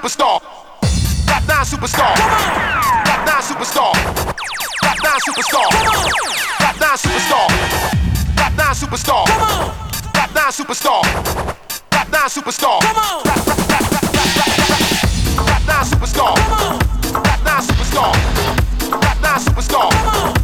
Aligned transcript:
superstar. 0.00 0.40
Nine 1.46 1.64
superstar. 1.66 2.14
Rap 3.04 3.26
nine 3.26 3.42
superstar. 3.42 3.92
Rap 4.82 4.98
nine 5.02 5.20
superstar. 5.20 5.68
Rap 6.60 6.76
nine 6.80 6.96
superstar. 6.96 7.50
Rap 8.38 8.56
nine 8.56 8.74
superstar. 8.74 9.24
Rap 10.14 10.30
nine 10.34 10.52
superstar. 10.52 11.02
Rap 11.92 12.08
nine 12.10 12.30
superstar. 12.30 12.80
Rap 15.46 15.66
nine 15.66 15.84
superstar. 15.84 16.34
Rap 17.24 17.44
nine 17.44 17.62
superstar. 17.62 18.12
That 19.00 19.20
nine 19.20 19.40
superstar. 19.40 20.39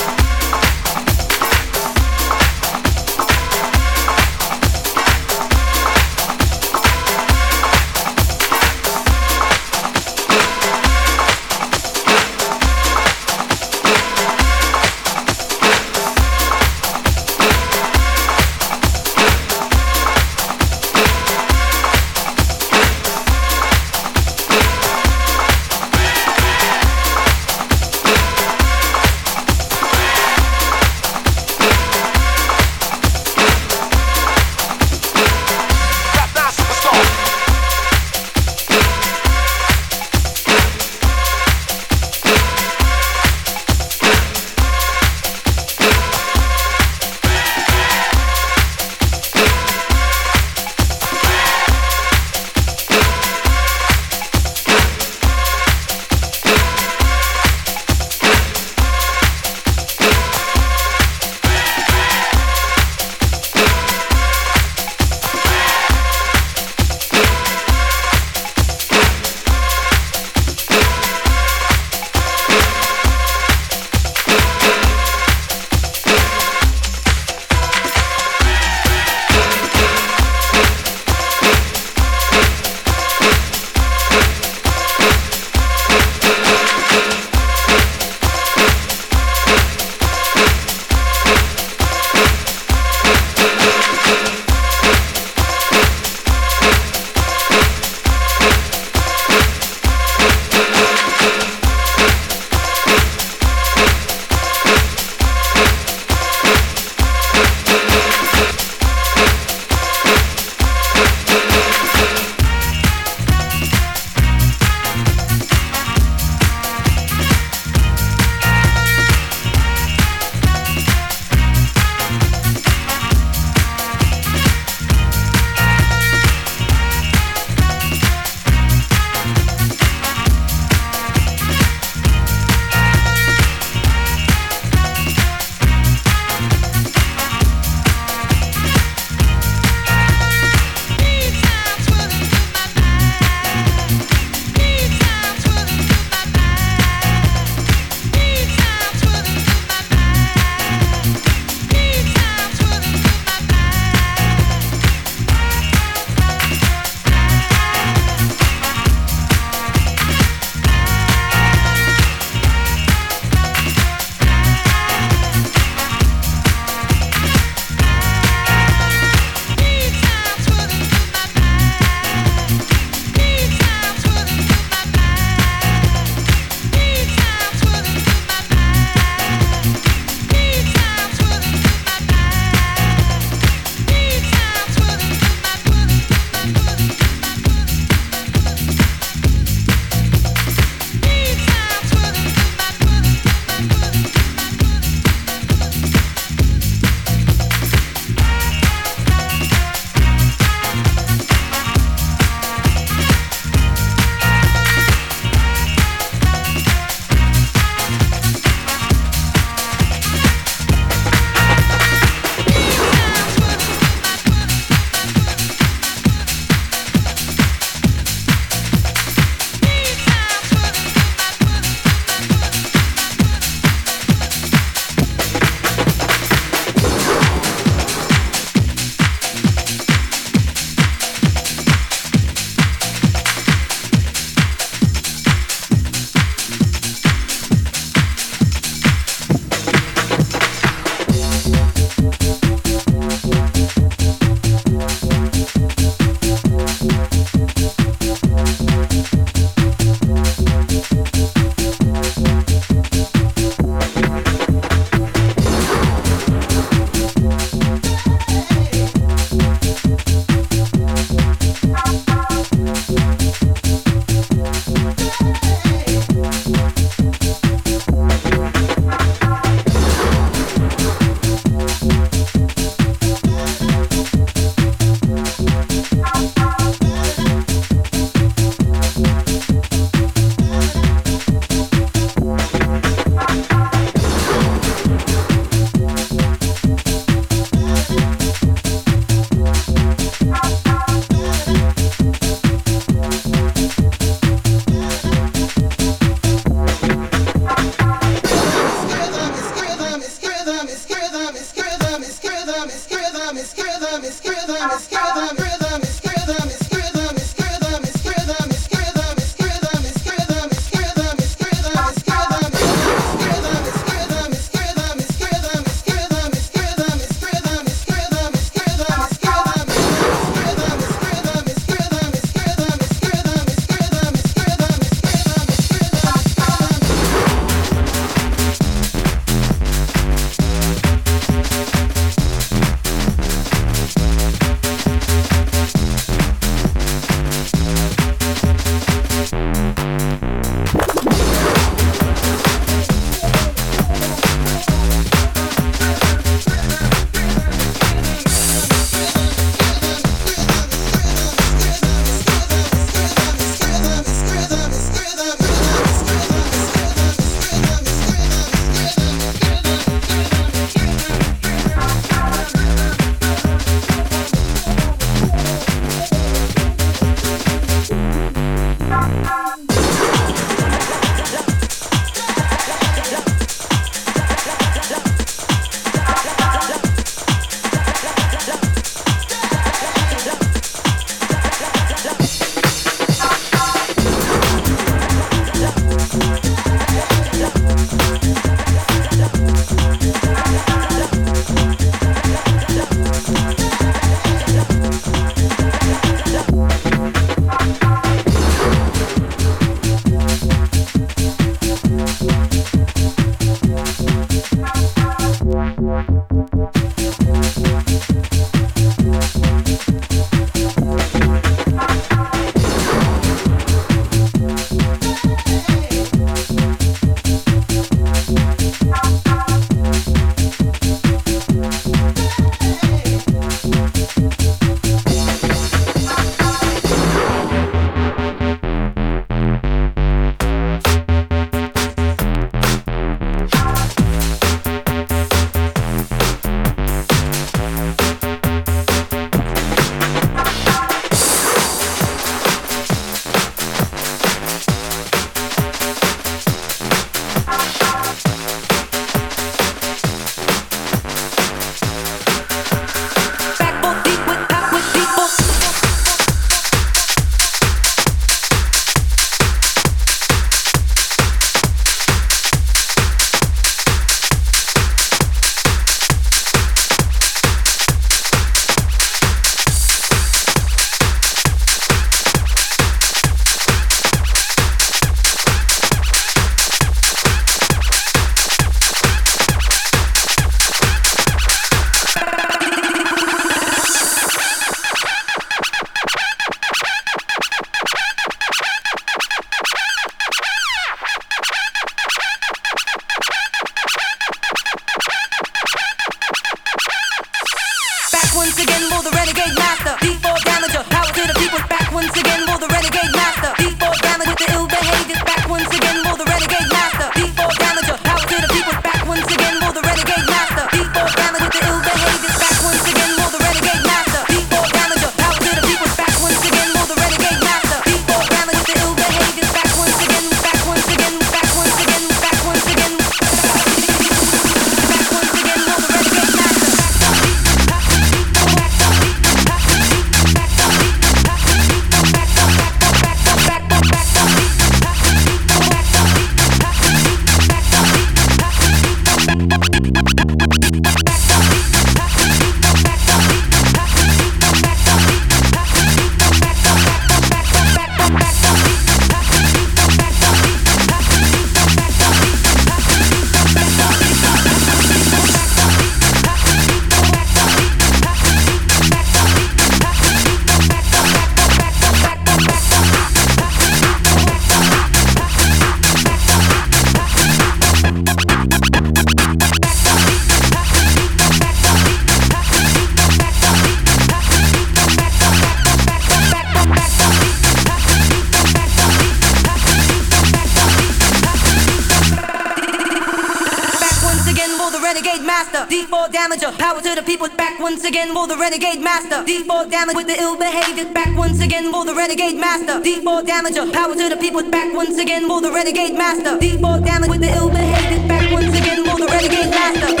Renegade 592.01 592.37
master. 592.37 592.79
D4 592.81 593.25
damage. 593.27 593.73
Power 593.73 593.93
to 593.93 594.09
the 594.09 594.17
people. 594.17 594.43
Back 594.49 594.73
once 594.73 594.97
again 594.97 595.27
for 595.27 595.39
the 595.39 595.51
renegade 595.51 595.93
master. 595.93 596.33
D4 596.39 596.83
damage 596.83 597.09
with 597.11 597.21
the 597.21 597.31
ill 597.37 597.49
behavior. 597.49 598.07
Back 598.07 598.31
once 598.31 598.57
again 598.59 598.83
for 598.85 598.97
the 598.97 599.05
renegade 599.05 599.51
master. 599.51 600.00